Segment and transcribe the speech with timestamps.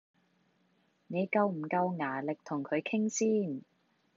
[1.05, 3.61] 你夠唔夠牙力同佢傾先？